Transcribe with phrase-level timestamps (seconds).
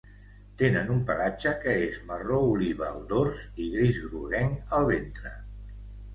[0.59, 5.37] Tenen un pelatge que és marró oliva al dors i gris groguenc al ventre.